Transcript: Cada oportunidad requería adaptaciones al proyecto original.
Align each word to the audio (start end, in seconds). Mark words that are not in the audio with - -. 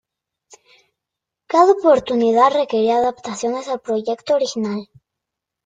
Cada 1.47 1.69
oportunidad 1.73 2.53
requería 2.55 2.97
adaptaciones 2.97 3.67
al 3.67 3.81
proyecto 3.81 4.33
original. 4.33 4.89